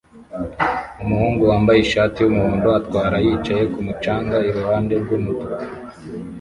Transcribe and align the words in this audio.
Umuhungu 1.03 1.41
wambaye 1.51 1.79
ishati 1.81 2.17
yumuhondo 2.21 2.69
atwara 2.79 3.15
yicaye 3.25 3.63
kumu 3.73 3.93
canga 4.03 4.37
kuruhande 4.51 4.93
rwumutuku 5.03 5.55